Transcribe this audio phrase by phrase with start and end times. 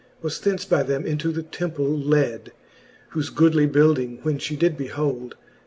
[0.23, 2.51] Was thence by them into the temple led;
[3.13, 5.35] Whofe goodly building when fhe did behold.